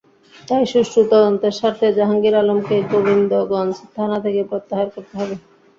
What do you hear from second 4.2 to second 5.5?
থেকে প্রত্যাহার করতে হবে।